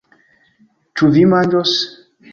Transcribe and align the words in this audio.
Ĉu 1.01 1.11
vi 1.19 1.27
manĝos? 1.35 1.77